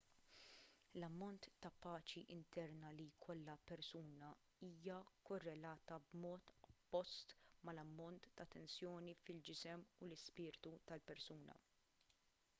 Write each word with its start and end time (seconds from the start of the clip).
l-ammont 0.99 1.47
ta' 1.63 1.71
paċi 1.85 2.21
interna 2.35 2.89
li 2.99 3.03
jkollha 3.09 3.57
persuna 3.71 4.29
hija 4.67 4.95
korrelatata 5.29 5.99
b'mod 6.05 6.49
oppost 6.71 7.35
mal-ammont 7.69 8.27
ta' 8.39 8.49
tensjoni 8.55 9.15
fil-ġisem 9.27 9.85
u 10.01 10.09
l-ispirtu 10.09 10.73
tal-persuna 10.89 11.59